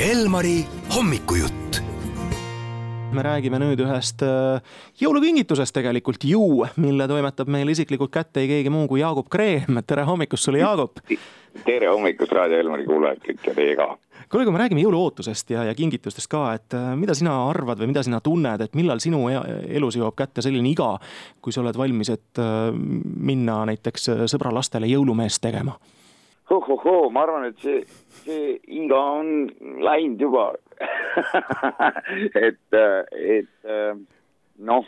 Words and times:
Elmari 0.00 0.60
hommikujutt 0.96 1.78
me 3.16 3.22
räägime 3.24 3.56
nüüd 3.62 3.80
ühest 3.80 4.20
äh, 4.26 4.60
jõulukingitusest 5.00 5.72
tegelikult 5.72 6.26
ju, 6.28 6.66
mille 6.76 7.06
toimetab 7.08 7.48
meile 7.48 7.72
isiklikult 7.72 8.12
kätte 8.12 8.42
ei 8.42 8.50
keegi 8.50 8.72
muu 8.74 8.84
kui 8.90 9.00
Jaagup 9.00 9.30
Kreem. 9.32 9.80
tere 9.88 10.04
hommikust 10.04 10.44
sulle, 10.44 10.60
Jaagup! 10.60 11.00
tere 11.64 11.88
hommikust, 11.88 12.36
Raadio 12.36 12.60
Elmari 12.60 12.84
kuulajad 12.84 13.24
kõik 13.24 13.48
ja 13.48 13.56
teie 13.56 13.72
ka! 13.80 13.88
kuule, 14.28 14.44
kui 14.44 14.52
me 14.52 14.60
räägime 14.66 14.84
jõuluootusest 14.84 15.56
ja, 15.56 15.64
ja 15.70 15.74
kingitustest 15.74 16.28
ka, 16.28 16.44
et 16.60 16.76
äh, 16.76 16.92
mida 17.00 17.16
sina 17.16 17.38
arvad 17.48 17.80
või 17.80 17.94
mida 17.94 18.04
sina 18.04 18.20
tunned, 18.20 18.68
et 18.68 18.76
millal 18.76 19.00
sinu 19.00 19.30
elus 19.32 19.96
jõuab 19.96 20.20
kätte 20.20 20.44
selline 20.44 20.76
iga, 20.76 20.98
kui 21.40 21.56
sa 21.56 21.64
oled 21.64 21.80
valmis, 21.80 22.12
et 22.12 22.44
äh, 22.44 22.68
minna 22.76 23.62
näiteks 23.72 24.10
sõbra 24.28 24.52
lastele 24.60 24.92
jõulumeest 24.92 25.40
tegema? 25.48 25.80
Hohohoo, 26.50 27.08
ma 27.10 27.24
arvan, 27.26 27.48
et 27.50 27.62
see, 27.64 27.80
see 28.22 28.52
iga 28.82 29.00
on 29.18 29.48
läinud 29.82 30.20
juba 30.20 30.52
et, 32.46 32.78
et 33.16 33.70
noh, 34.58 34.86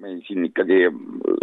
meil 0.00 0.20
siin 0.26 0.44
ikkagi 0.48 0.82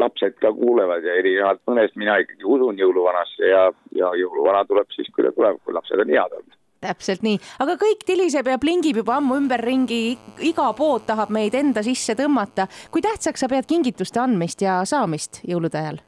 lapsed 0.01 0.37
ka 0.41 0.51
kuulevad 0.55 1.05
ja 1.05 1.17
erinevalt 1.21 1.63
mõnest 1.69 1.97
mina 1.99 2.17
ikkagi 2.23 2.45
usun 2.45 2.79
jõuluvanasse 2.79 3.51
ja, 3.51 3.67
ja 3.95 4.13
jõuluvana 4.21 4.63
tuleb 4.69 4.89
siis, 4.95 5.09
kui 5.13 5.25
ta 5.25 5.33
tuleb, 5.35 5.59
kui 5.63 5.75
lapsed 5.77 6.03
on 6.03 6.13
head 6.13 6.39
olnud 6.39 6.55
täpselt 6.83 7.23
nii, 7.25 7.39
aga 7.63 7.73
kõik 7.81 8.03
tiliseb 8.05 8.51
ja 8.51 8.59
plingib 8.61 8.99
juba 9.01 9.17
ammu 9.17 9.39
ümberringi, 9.39 10.17
iga 10.45 10.67
pood 10.77 11.07
tahab 11.07 11.31
meid 11.33 11.55
enda 11.57 11.81
sisse 11.85 12.13
tõmmata. 12.17 12.67
kui 12.93 13.01
tähtsaks 13.01 13.41
sa 13.41 13.49
pead 13.49 13.65
kingituste 13.65 14.21
andmist 14.21 14.61
ja 14.61 14.83
saamist 14.85 15.41
jõulude 15.47 15.81
ajal? 15.81 15.99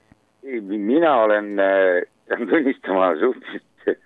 mina 0.70 1.12
olen, 1.24 1.50
pean 2.30 2.48
tunnistama, 2.48 3.14
suhteliselt 3.20 4.00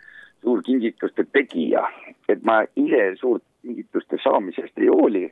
suur 0.43 0.61
kingituste 0.63 1.25
tegija, 1.31 1.85
et 2.29 2.43
ma 2.47 2.63
ise 2.79 3.03
suurt 3.19 3.43
kingituste 3.63 4.19
saamisest 4.23 4.79
ei 4.81 4.91
hooli. 4.91 5.29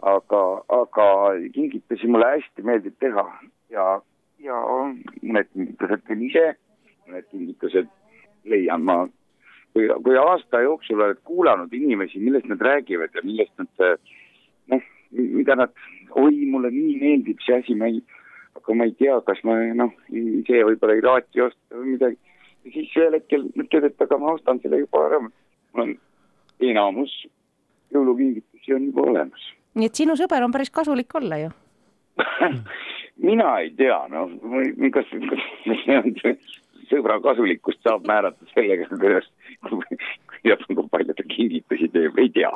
aga, 0.00 0.42
aga 0.72 1.06
kingitusi 1.52 2.08
mulle 2.08 2.28
hästi 2.30 2.62
meeldib 2.64 2.94
teha 3.04 3.24
ja, 3.68 3.86
ja 4.40 4.60
mõned 5.20 5.50
kingitused 5.52 6.06
teen 6.06 6.22
ise, 6.24 6.44
mõned 7.08 7.26
kingitused 7.28 7.90
leian 8.48 8.86
ma. 8.88 9.02
kui, 9.74 9.90
kui 10.06 10.16
aasta 10.16 10.62
jooksul 10.64 11.02
oled 11.04 11.20
kuulanud 11.28 11.74
inimesi, 11.76 12.18
millest 12.18 12.48
nad 12.48 12.64
räägivad 12.64 13.12
ja 13.14 13.22
millest 13.22 13.52
nad 13.60 14.00
noh, 14.72 14.88
mida 15.10 15.54
nad, 15.58 15.76
oi, 16.16 16.46
mulle 16.46 16.72
nii 16.72 16.96
meeldib 17.02 17.44
see 17.44 17.60
asi, 17.60 17.76
ma 17.76 17.90
ei, 17.90 18.00
aga 18.58 18.76
ma 18.76 18.86
ei 18.88 18.94
tea, 18.98 19.20
kas 19.26 19.40
ma 19.46 19.56
noh, 19.78 19.92
ise 20.10 20.62
võib-olla 20.68 20.96
ei 20.96 21.04
raati 21.04 21.44
osta 21.46 21.78
või 21.78 21.94
midagi. 21.94 22.18
ja 22.64 22.74
siis 22.76 22.96
ühel 22.96 23.18
hetkel 23.18 23.46
mõtled, 23.56 23.88
et 23.90 24.06
aga 24.06 24.18
ma 24.18 24.34
ostan 24.36 24.60
selle 24.62 24.82
juba 24.82 25.06
ära. 25.08 25.20
mul 25.20 25.84
on 25.84 25.96
enamus 26.70 27.14
jõulukingitusi 27.94 28.74
on 28.76 28.86
juba 28.90 29.06
olemas. 29.12 29.50
nii 29.74 29.90
et 29.90 30.02
sinu 30.02 30.16
sõber 30.18 30.44
on 30.44 30.54
päris 30.54 30.70
kasulik 30.70 31.14
olla 31.20 31.38
ju 31.44 31.50
mina 33.28 33.52
ei 33.60 33.70
tea, 33.76 34.00
noh, 34.12 34.32
kas, 34.94 35.12
kas 35.12 36.48
sõbra 36.90 37.20
kasulikkust 37.22 37.82
saab 37.86 38.06
määrata 38.08 38.48
sellega, 38.54 38.88
kuidas, 38.90 39.28
ja 40.44 40.56
kui 40.66 40.86
palju 40.90 41.14
ta 41.16 41.24
kingitusi 41.28 41.88
teeb, 41.92 42.16
ei 42.20 42.30
tea. 42.34 42.50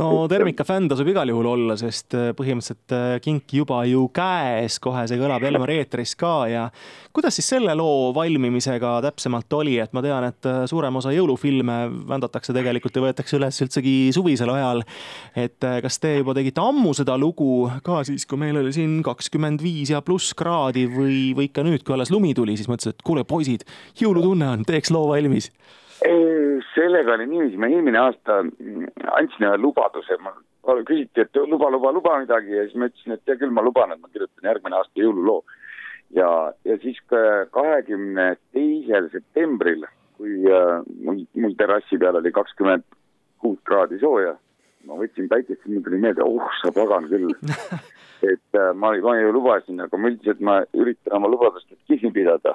no 0.00 0.10
Termika 0.30 0.64
fänn 0.66 0.88
tasub 0.90 1.08
igal 1.12 1.30
juhul 1.30 1.48
olla, 1.52 1.76
sest 1.80 2.16
äh, 2.18 2.30
põhimõtteliselt 2.38 2.94
äh, 2.96 3.16
kink 3.24 3.54
juba 3.58 3.82
ju 3.88 4.06
käes, 4.14 4.78
kohe 4.82 5.04
see 5.10 5.20
kõlab 5.20 5.44
Elmar 5.46 5.72
eetris 5.76 6.14
ka 6.18 6.34
ja 6.50 6.66
kuidas 7.14 7.36
siis 7.38 7.50
selle 7.54 7.74
loo 7.78 8.10
valmimisega 8.16 8.96
täpsemalt 9.06 9.58
oli, 9.58 9.78
et 9.82 9.94
ma 9.96 10.04
tean, 10.04 10.26
et 10.30 10.48
äh, 10.48 10.62
suurem 10.70 10.98
osa 11.00 11.14
jõulufilme 11.14 11.78
vändatakse 12.10 12.54
tegelikult 12.56 12.98
ja 12.98 13.04
võetakse 13.06 13.38
üles 13.38 13.60
üldsegi 13.66 13.96
suvisel 14.14 14.52
ajal. 14.54 14.82
et 15.36 15.62
kas 15.82 15.98
te 16.02 16.16
juba 16.18 16.34
tegite 16.36 16.62
ammu 16.62 16.94
seda 16.96 17.16
lugu 17.20 17.68
ka 17.86 18.02
siis, 18.06 18.26
kui 18.28 18.40
meil 18.40 18.58
oli 18.60 18.72
siin 18.74 18.98
kakskümmend 19.06 19.62
viis 19.62 19.92
ja 19.92 20.02
pluss 20.04 20.34
kraadi 20.38 20.86
või, 20.90 21.32
või 21.36 21.48
ikka 21.50 21.64
nüüd, 21.66 21.84
kui 21.86 21.94
alles 21.96 22.10
lumi 22.12 22.34
tuli, 22.34 22.56
siis 22.58 22.70
mõtlesid, 22.70 22.96
et 22.96 23.06
kuule, 23.06 23.24
poisid, 23.28 23.64
jõulutunne 24.00 24.48
on, 24.56 24.66
teeks 24.66 24.92
loo 24.94 25.06
valmis 25.12 25.50
sellega 26.74 27.14
oli 27.14 27.26
niiviisi, 27.26 27.58
ma 27.60 27.68
eelmine 27.70 27.98
aasta 27.98 28.38
andsin 29.16 29.46
ühe 29.46 29.58
lubaduse, 29.60 30.16
ma 30.22 30.32
küsiti, 30.86 31.24
et 31.24 31.40
luba, 31.48 31.70
luba, 31.70 31.92
luba 31.92 32.18
midagi 32.22 32.54
ja 32.56 32.66
siis 32.66 32.78
ma 32.78 32.88
ütlesin, 32.90 33.16
et 33.16 33.28
hea 33.28 33.38
küll, 33.40 33.54
ma 33.54 33.64
luban, 33.64 33.92
et 33.92 34.00
ma 34.00 34.10
kirjutan 34.12 34.50
järgmine 34.50 34.78
aasta 34.78 35.02
jõululoo. 35.02 35.42
ja, 36.16 36.28
ja 36.64 36.78
siis 36.82 36.98
kahekümne 37.50 38.36
teisel 38.52 39.08
septembril, 39.12 39.86
kui 40.18 40.42
äh, 40.50 40.82
mul, 41.04 41.24
mul 41.34 41.54
terrassi 41.58 41.98
peal 41.98 42.18
oli 42.20 42.32
kakskümmend 42.32 42.84
kuus 43.42 43.58
kraadi 43.66 43.98
sooja, 43.98 44.36
ma 44.86 44.98
võtsin 44.98 45.28
päikest, 45.30 45.62
siis 45.62 45.74
mul 45.74 45.86
tuli 45.86 46.02
meelde, 46.02 46.22
oh 46.24 46.50
sa 46.60 46.72
pagan 46.74 47.08
küll. 47.10 47.32
et 48.32 48.58
äh, 48.58 48.70
ma, 48.74 48.92
ma 49.02 49.16
ju 49.18 49.32
lubasin, 49.34 49.80
aga 49.82 49.98
ma 49.98 50.12
üldiselt 50.12 50.44
ma 50.44 50.60
üritan 50.78 51.18
oma 51.18 51.32
lubadustest 51.32 51.80
kinni 51.90 52.12
pidada 52.14 52.54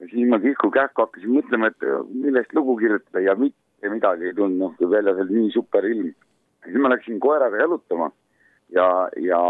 ja 0.00 0.08
siis 0.08 0.28
ma 0.28 0.40
kihku 0.40 0.70
kähku 0.74 1.04
hakkasin 1.04 1.34
mõtlema, 1.36 1.70
et 1.70 1.86
millest 2.14 2.54
lugu 2.56 2.76
kirjutada 2.80 3.22
ja 3.24 3.36
mitte 3.38 3.92
midagi 3.92 4.30
ei 4.30 4.36
tulnud, 4.36 4.58
noh, 4.60 4.74
kui 4.78 4.90
väljas 4.90 5.20
oli 5.24 5.36
nii 5.36 5.52
super 5.54 5.84
ilm. 5.84 6.12
siis 6.64 6.76
ma 6.80 6.92
läksin 6.92 7.20
koeraga 7.20 7.60
jalutama 7.60 8.10
ja, 8.72 8.86
ja 9.16 9.40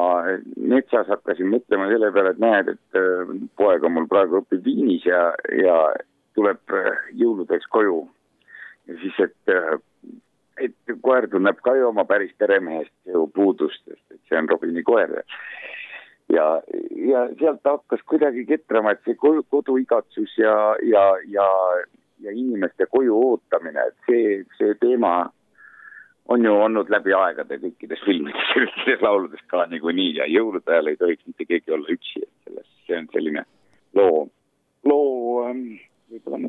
metsas 0.56 1.08
hakkasin 1.10 1.50
mõtlema 1.52 1.88
selle 1.90 2.10
peale, 2.14 2.34
et 2.34 2.42
näed, 2.42 2.72
et 2.74 2.98
äh, 2.98 3.34
poeg 3.60 3.84
on 3.84 3.96
mul 3.96 4.08
praegu 4.10 4.40
õpib 4.40 4.64
Viinis 4.64 5.06
ja, 5.06 5.30
ja 5.54 5.76
tuleb 6.38 6.74
äh, 6.76 6.90
jõuludeks 7.20 7.70
koju. 7.70 8.02
ja 8.88 8.98
siis, 9.02 9.20
et, 9.26 9.54
äh, 9.54 9.78
et 10.66 10.96
koer 11.02 11.28
tunneb 11.30 11.60
ka 11.64 11.76
ju 11.76 11.88
oma 11.88 12.04
päris 12.08 12.32
peremehest 12.38 12.94
ju 13.06 13.26
puudust, 13.34 13.82
sest 13.86 14.16
et 14.16 14.20
see 14.28 14.38
on 14.40 14.48
Robini 14.50 14.82
koer 14.86 15.20
ja, 16.32 16.46
ja 17.10 17.26
sealt 17.38 17.64
hakkas 17.64 18.02
kuidagi 18.08 18.46
ketrama, 18.46 18.94
et 18.94 19.02
see 19.04 19.18
kodu, 19.18 19.42
koduigatsus 19.50 20.36
ja, 20.38 20.54
ja, 20.86 21.04
ja, 21.28 21.48
ja 22.24 22.32
inimeste 22.34 22.86
koju 22.90 23.18
ootamine, 23.30 23.86
et 23.90 24.08
see, 24.08 24.40
see 24.58 24.74
teema 24.82 25.14
on 26.30 26.44
ju 26.44 26.52
olnud 26.54 26.90
läbi 26.92 27.14
aegade 27.16 27.58
kõikides 27.62 28.04
filmides, 28.06 28.52
kõikides 28.54 29.02
lauludes 29.02 29.42
ka 29.50 29.66
niikuinii 29.72 30.12
ja 30.20 30.28
jõulude 30.30 30.70
ajal 30.70 30.92
ei 30.92 31.00
tohiks 31.00 31.26
mitte 31.26 31.48
keegi 31.48 31.74
olla 31.74 31.90
üksi, 31.90 32.22
et 32.22 32.48
selles, 32.48 32.70
see 32.86 32.98
on 33.00 33.10
selline 33.14 33.44
loo, 33.98 34.26
loo 34.86 35.46
ähm, 35.48 35.64
võib-olla 36.12 36.44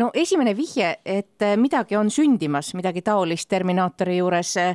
no 0.00 0.08
esimene 0.14 0.54
vihje, 0.56 0.88
et 1.04 1.44
äh, 1.44 1.56
midagi 1.60 1.96
on 1.98 2.10
sündimas, 2.12 2.72
midagi 2.78 3.02
taolist 3.04 3.48
Terminaatori 3.52 4.16
juures 4.18 4.54
äh, 4.60 4.74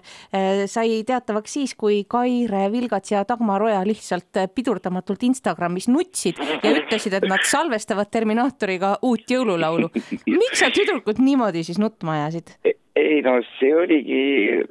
sai 0.69 1.01
teatavaks 1.07 1.57
siis, 1.57 1.73
kui 1.79 2.03
Kaire 2.09 2.67
Vilgats 2.73 3.13
ja 3.13 3.23
Dagmar 3.27 3.65
Oja 3.67 3.81
lihtsalt 3.87 4.37
äh, 4.37 4.49
pidurdamatult 4.53 5.25
Instagramis 5.27 5.89
nutsid 5.89 6.41
ja 6.41 6.73
ütlesid, 6.73 7.17
et 7.17 7.29
nad 7.29 7.45
salvestavad 7.47 8.11
Terminaatoriga 8.13 8.97
uut 9.07 9.25
jõululaulu. 9.31 9.89
miks 10.27 10.61
sa 10.61 10.71
tüdrukud 10.73 11.21
niimoodi 11.23 11.65
siis 11.67 11.81
nutma 11.81 12.19
ajasid? 12.21 12.57
ei 12.97 13.21
no 13.21 13.37
see 13.59 13.69
oligi, 13.77 14.21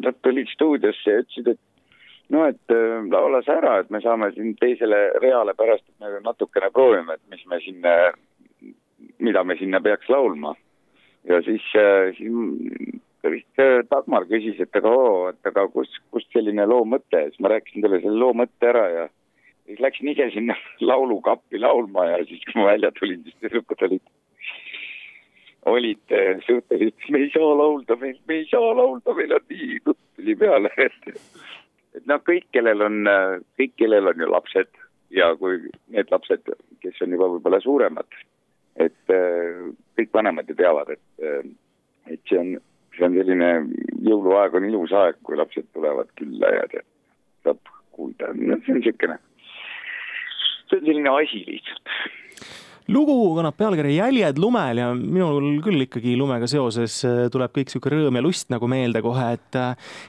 nad 0.02 0.16
tulid 0.22 0.50
stuudiosse 0.50 1.12
ja 1.12 1.22
ütlesid, 1.22 1.52
et 1.54 2.32
no 2.34 2.42
et 2.48 2.74
laula 3.12 3.38
sa 3.46 3.54
ära, 3.60 3.76
et 3.80 3.90
me 3.94 4.00
saame 4.02 4.32
siin 4.34 4.56
teisele 4.58 4.98
reale 5.22 5.54
pärast, 5.54 5.84
et 5.86 6.02
me 6.02 6.18
natukene 6.24 6.72
proovime, 6.74 7.14
et 7.14 7.22
mis 7.30 7.44
me 7.46 7.60
siin 7.62 7.86
mida 9.18 9.44
me 9.44 9.56
sinna 9.56 9.80
peaks 9.80 10.08
laulma. 10.08 10.54
ja 11.28 11.42
siis, 11.42 11.62
äh, 11.74 12.14
siis 12.16 13.00
vist 13.30 13.58
äh, 13.58 13.82
Dagmar 13.90 14.26
küsis, 14.30 14.58
et 14.62 14.78
aga 14.78 14.92
oo, 14.92 15.30
et 15.32 15.48
aga 15.50 15.66
kus, 15.72 15.90
kust 16.14 16.30
selline 16.34 16.66
loo 16.68 16.84
mõte, 16.88 17.24
siis 17.30 17.40
ma 17.42 17.50
rääkisin 17.52 17.84
talle 17.84 18.00
selle 18.02 18.20
loo 18.20 18.34
mõtte 18.36 18.68
ära 18.70 18.84
ja 18.92 19.06
siis 19.66 19.80
läksin 19.82 20.12
ise 20.12 20.28
sinna 20.34 20.56
laulukappi 20.90 21.60
laulma 21.62 22.10
ja 22.12 22.22
siis, 22.28 22.44
kui 22.46 22.60
ma 22.60 22.70
välja 22.72 22.92
tulin, 22.98 23.24
siis 23.26 23.36
tüdrukud 23.42 23.82
olid, 23.88 24.14
olid 25.74 26.14
äh, 26.14 26.32
suhteliselt, 26.46 27.10
me 27.10 27.24
ei 27.24 27.34
saa 27.34 27.52
laulda, 27.62 27.98
meil, 28.02 28.18
me 28.28 28.40
ei 28.40 28.48
saa 28.52 28.72
laulda, 28.78 29.18
meil 29.18 29.36
on 29.38 29.46
nii, 29.50 29.82
nutt 29.82 30.02
tuli 30.18 30.38
peale, 30.44 30.72
et 30.88 31.12
et 31.96 32.04
noh, 32.04 32.20
kõik, 32.20 32.44
kellel 32.52 32.84
on, 32.84 33.08
kõik, 33.56 33.72
kellel 33.80 34.10
on 34.10 34.20
ju 34.20 34.26
lapsed 34.28 34.82
ja 35.16 35.30
kui 35.40 35.62
need 35.94 36.10
lapsed, 36.12 36.50
kes 36.82 37.04
on 37.04 37.14
juba 37.16 37.30
võib-olla 37.32 37.60
suuremad 37.64 38.18
et 38.82 39.12
äh, 39.12 39.62
kõik 39.98 40.12
vanemad 40.14 40.50
ju 40.50 40.56
teavad, 40.58 40.90
et, 40.92 41.04
äh, 41.22 41.46
et 42.12 42.20
see 42.28 42.40
on, 42.40 42.52
see 42.96 43.06
on 43.06 43.16
selline, 43.16 43.50
jõuluaeg 44.06 44.58
on 44.58 44.68
ilus 44.68 44.92
aeg, 44.96 45.18
kui 45.26 45.38
lapsed 45.38 45.68
tulevad 45.76 46.10
külla 46.20 46.52
ja 46.58 46.68
tead, 46.74 46.86
saab 47.46 47.72
kuulda, 47.96 48.32
no 48.36 48.60
see 48.64 48.76
on 48.76 48.82
niisugune, 48.82 49.18
see 50.68 50.80
on 50.80 50.86
selline 50.90 51.16
asi 51.22 51.42
lihtsalt. 51.48 51.98
Lugu 52.86 53.16
kannab 53.34 53.56
pealkirja 53.58 54.04
Jäljed 54.04 54.36
lumel 54.38 54.78
ja 54.78 54.92
minul 54.94 55.56
küll 55.64 55.82
ikkagi 55.88 56.12
lumega 56.20 56.46
seoses 56.50 57.00
äh, 57.08 57.24
tuleb 57.34 57.50
kõik 57.56 57.72
sihuke 57.72 57.90
rõõm 57.90 58.20
ja 58.20 58.22
lust 58.22 58.52
nagu 58.52 58.68
meelde 58.70 59.02
kohe, 59.02 59.32
et, 59.34 59.60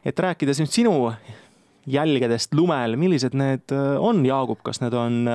et 0.05 0.25
rääkides 0.27 0.61
nüüd 0.61 0.75
sinu 0.75 0.93
jälgedest 1.87 2.53
lumel, 2.57 2.97
millised 2.99 3.35
need 3.37 3.71
on, 3.99 4.25
Jaagup, 4.27 4.59
kas 4.67 4.81
need 4.83 4.95
on 4.97 5.29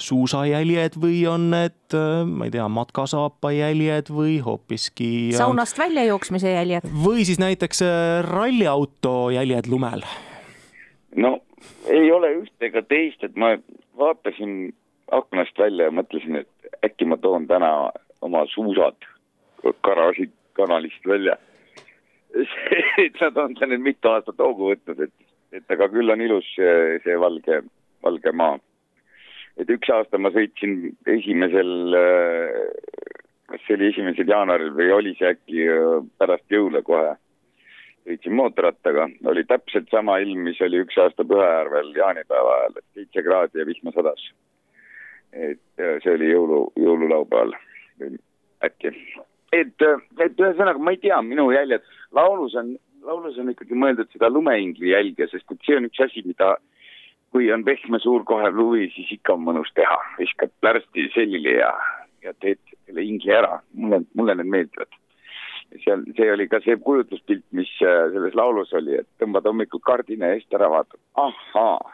suusajäljed 0.00 0.96
või 1.00 1.22
on 1.28 1.50
need, 1.52 1.96
ma 2.30 2.48
ei 2.48 2.54
tea, 2.54 2.66
matkasaapa 2.72 3.52
jäljed 3.52 4.08
või 4.14 4.38
hoopiski 4.44 5.10
saunast 5.36 5.78
väljajooksmise 5.80 6.54
jäljed? 6.56 6.88
või 7.04 7.26
siis 7.28 7.40
näiteks 7.42 7.84
ralliauto 8.30 9.14
jäljed 9.34 9.68
lumel? 9.72 10.04
no 11.16 11.38
ei 11.90 12.10
ole 12.12 12.32
üht 12.42 12.64
ega 12.64 12.82
teist, 12.86 13.24
et 13.24 13.36
ma 13.36 13.54
vaatasin 13.98 14.72
aknast 15.12 15.58
välja 15.58 15.88
ja 15.88 15.94
mõtlesin, 15.94 16.42
et 16.42 16.84
äkki 16.86 17.08
ma 17.08 17.18
toon 17.20 17.46
täna 17.50 17.90
oma 18.24 18.44
suusad 18.54 18.96
garaaži 19.84 20.30
kanalist 20.58 21.06
välja. 21.06 21.36
et 23.04 23.16
nad 23.20 23.36
on 23.42 23.56
seal 23.58 23.72
nüüd 23.74 23.84
mitu 23.90 24.10
aastat 24.10 24.38
hoogu 24.38 24.70
võtnud, 24.70 25.02
et, 25.08 25.14
et 25.52 25.76
aga 25.76 25.88
küll 25.92 26.12
on 26.12 26.20
ilus 26.20 26.48
see, 26.56 26.98
see 27.04 27.16
valge, 27.18 27.62
valge 28.04 28.32
maa. 28.32 28.58
et 29.60 29.70
üks 29.70 29.90
aasta 29.92 30.18
ma 30.18 30.30
sõitsin 30.34 30.92
esimesel, 31.10 31.72
kas 33.50 33.66
see 33.66 33.76
oli 33.76 33.90
esimesel 33.90 34.30
jaanuaril 34.30 34.70
või 34.76 34.92
oli 34.94 35.16
see 35.18 35.34
äkki 35.34 35.66
pärast 36.18 36.46
jõule 36.54 36.82
kohe 36.86 37.16
sõitsin 38.06 38.34
mootorrattaga, 38.34 39.08
oli 39.30 39.44
täpselt 39.44 39.90
sama 39.92 40.18
ilm, 40.22 40.44
mis 40.48 40.60
oli 40.64 40.80
üks 40.82 40.96
aasta 40.98 41.24
Pühajärvel 41.26 41.92
jaanipäeva 41.96 42.54
ajal, 42.58 42.78
et 42.78 42.86
seitse 42.98 43.24
kraadi 43.26 43.60
ja 43.60 43.66
vihma 43.68 43.92
sadas. 43.96 44.30
et 45.32 45.82
see 46.02 46.10
oli 46.10 46.26
jõulu, 46.32 46.72
jõululaupäeval 46.76 47.52
äkki. 48.66 48.90
et, 49.52 49.84
et 50.18 50.40
ühesõnaga 50.40 50.78
ma 50.78 50.90
ei 50.90 50.98
tea, 51.02 51.20
minu 51.22 51.50
jäljed, 51.54 51.84
laulus 52.16 52.56
on, 52.58 52.74
laulus 53.06 53.38
on 53.40 53.52
ikkagi 53.52 53.76
mõeldud 53.78 54.10
seda 54.12 54.30
lumeingli 54.32 54.92
jälge, 54.92 55.28
sest 55.30 55.50
et 55.52 55.66
see 55.66 55.78
on 55.78 55.88
üks 55.88 56.02
asi, 56.04 56.22
mida 56.26 56.56
kui 57.30 57.50
on 57.54 57.64
pehme 57.64 58.00
suur 58.02 58.24
kohev 58.26 58.56
luvi, 58.58 58.88
siis 58.94 59.12
ikka 59.18 59.36
on 59.36 59.44
mõnus 59.46 59.70
teha, 59.78 59.98
viskad 60.18 60.52
plärsti 60.62 61.06
selili 61.14 61.54
ja, 61.58 61.70
ja 62.24 62.34
teed 62.42 62.60
selle 62.72 63.04
ingli 63.06 63.32
ära, 63.34 63.60
mulle, 63.72 64.02
mulle 64.18 64.36
need 64.40 64.50
meeldivad. 64.50 64.98
Seal, 65.84 66.02
see 66.16 66.26
oli 66.32 66.48
ka 66.50 66.58
see 66.64 66.74
kujutluspilt, 66.82 67.44
mis 67.54 67.70
äh, 67.86 68.08
selles 68.10 68.34
laulus 68.34 68.72
oli, 68.74 68.96
et 68.98 69.06
tõmbad 69.22 69.46
hommikul 69.46 69.82
kardina 69.86 70.32
eest 70.34 70.50
ära, 70.58 70.66
vaatad, 70.72 70.98
ahaa, 71.22 71.92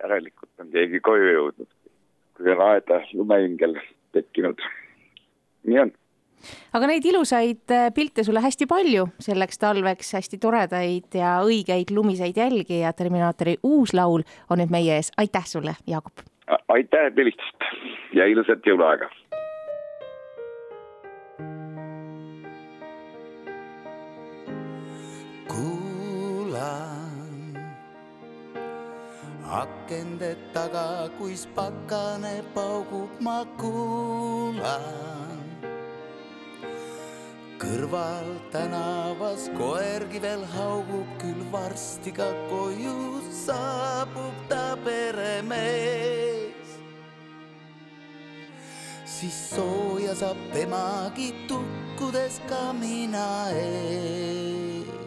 järelikult 0.00 0.64
on 0.64 0.70
keegi 0.72 1.02
koju 1.04 1.34
jõudnud, 1.34 1.68
kui 2.38 2.54
on 2.54 2.62
aeda 2.70 3.02
lumeingel 3.12 3.76
tekkinud. 4.16 4.64
nii 5.68 5.82
on 5.82 5.92
aga 6.72 6.90
neid 6.90 7.04
ilusaid 7.04 7.74
äh, 7.74 7.88
pilte 7.94 8.24
sulle 8.24 8.42
hästi 8.44 8.66
palju 8.70 9.08
selleks 9.20 9.58
talveks, 9.58 10.12
hästi 10.18 10.40
toredaid 10.42 11.20
ja 11.20 11.38
õigeid 11.46 11.94
lumiseid 11.94 12.36
jälgi 12.36 12.82
ja 12.82 12.92
Terminaatori 12.92 13.58
uus 13.62 13.94
laul 13.94 14.26
on 14.50 14.62
nüüd 14.62 14.72
meie 14.72 15.00
ees, 15.00 15.12
aitäh 15.20 15.46
sulle, 15.46 15.76
Jaagup! 15.86 16.26
aitäh, 16.68 17.06
et 17.06 17.16
helistasite 17.16 18.18
ja 18.18 18.26
ilusat 18.26 18.66
jõuluaega! 18.66 19.10
akende 29.50 30.36
taga, 30.54 31.10
kuis 31.18 31.46
pakane 31.54 32.42
paugub, 32.54 33.10
ma 33.20 33.42
kuulan. 33.58 35.29
Kõrval 37.90 38.38
tänavas 38.52 39.48
koergi 39.58 40.20
veel 40.22 40.44
haugub, 40.54 41.06
küll 41.18 41.42
varsti 41.50 42.12
ka 42.14 42.28
koju 42.46 43.18
saabub 43.34 44.34
ta 44.48 44.76
peremees. 44.84 46.78
siis 49.04 49.34
sooja 49.50 50.14
saab 50.14 50.38
temagi 50.52 51.34
tukkudes 51.48 52.40
kamina 52.48 53.50
ees 53.50 54.99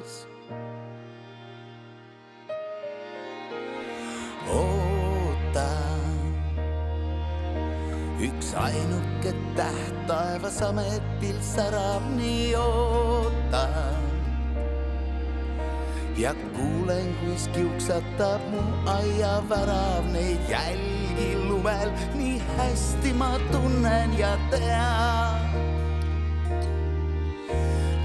üks 8.53 8.61
ainuke 8.61 9.33
täht 9.55 10.07
taevas 10.07 10.61
ametil 10.61 11.37
särab, 11.41 12.03
nii 12.17 12.55
ootan. 12.55 14.03
ja 16.17 16.33
kuulen, 16.53 17.15
kuis 17.21 17.49
kiuksatab 17.53 18.41
mu 18.51 18.61
aiavärav 18.85 20.05
neid 20.13 20.39
jälgi 20.49 21.35
lumel, 21.49 21.89
nii 22.13 22.41
hästi 22.57 23.13
ma 23.13 23.39
tunnen 23.51 24.13
ja 24.19 24.37
tean. 24.51 25.49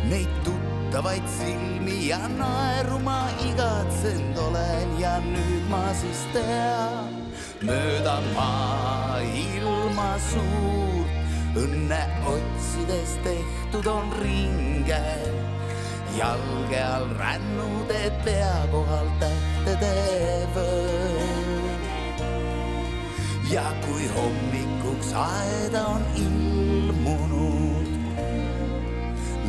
Neid 0.09 0.33
tuttavaid 0.45 1.29
silmi 1.29 2.09
ja 2.09 2.25
naeru 2.39 2.99
ma 3.05 3.29
igatsenud 3.45 4.39
olen 4.49 4.97
ja 5.00 5.21
nüüd 5.21 5.69
ma 5.69 5.85
siis 5.93 6.25
tean 6.33 7.08
mööda 7.63 8.19
maailma 8.35 10.11
suurt. 10.31 11.15
õnne 11.59 12.01
otsides 12.31 13.17
tehtud 13.25 13.87
on 13.91 14.13
ringe, 14.21 15.01
jalge 16.15 16.83
all 16.83 17.09
rännud, 17.19 17.91
et 17.91 18.15
pea 18.25 18.55
kohal 18.71 19.09
tähtede 19.19 19.95
vöör. 20.55 21.67
ja 23.51 23.65
kui 23.87 24.07
hommikuks 24.15 25.13
aeda 25.17 25.87
on 25.97 26.05
ilmunud, 26.15 27.89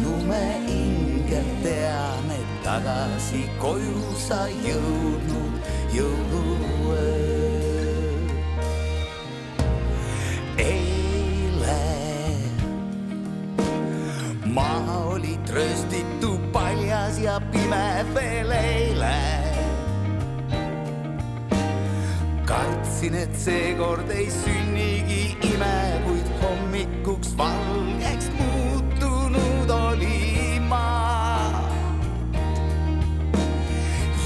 lumeingel 0.03 1.49
tean, 1.63 2.31
et 2.31 2.53
tagasi 2.63 3.43
koju 3.59 4.15
sa 4.17 4.47
jõudnud 4.65 5.59
jõuluööl. 14.55 14.89
trööstitu 15.49 16.39
paljas 16.53 17.17
ja 17.19 17.39
pime 17.51 18.05
veel 18.13 18.51
eile. 18.51 19.15
kartsin, 22.45 23.13
et 23.13 23.35
seekord 23.37 24.09
ei 24.09 24.29
sünnigi 24.31 25.37
ime, 25.53 26.01
kuid 26.05 26.29
hommikuks 26.41 27.35
valgeks 27.37 28.29
muutunud 28.39 29.69
oli 29.69 30.59
maa. 30.69 31.69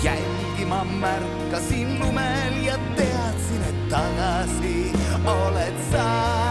jälgi 0.03 0.65
ma 0.65 0.83
märkasin 0.83 1.99
lumel 1.99 2.63
ja 2.63 2.77
teadsin, 2.95 3.61
et 3.61 3.89
tagasi 3.89 4.91
oled 5.25 5.77
sa 5.91 6.42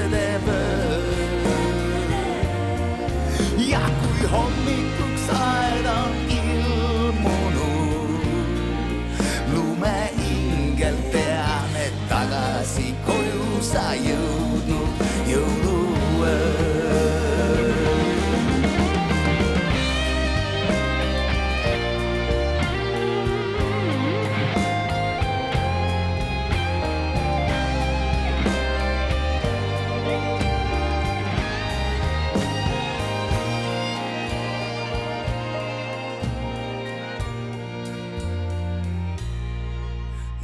tähtede 0.00 0.40
vöör. 0.46 1.00
ja 3.58 3.80
kui 4.00 4.28
hommikuks 4.28 5.28
aeda 5.30 5.92
on 6.04 6.19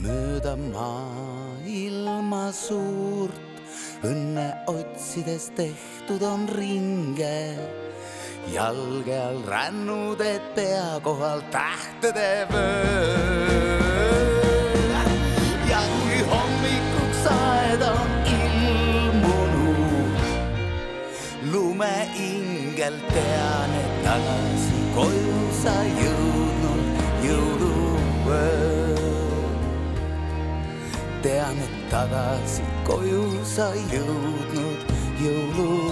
mööda 0.06 0.54
maailma 0.56 2.52
suurt. 2.52 3.42
õnne 4.06 4.46
otsides 4.70 5.48
tehtud 5.56 6.22
on 6.22 6.46
ringe, 6.52 7.56
jalge 8.52 9.16
all 9.18 9.40
rännud, 9.48 10.20
et 10.20 10.54
pea 10.54 11.00
kohal 11.02 11.42
tähtede 11.50 12.46
vöö. 12.52 13.56
ja 15.70 15.80
kui 15.94 16.20
hommikuks 16.32 17.24
aeda 17.32 17.90
on 18.04 18.12
ilmunud 18.36 20.20
lumeingel 21.52 23.00
tee. 23.10 23.35
Et 32.46 32.52
tagasi 32.52 32.62
koju 32.86 33.44
sa 33.44 33.74
jõudnud 33.90 34.78
jõuluööl. 35.20 35.85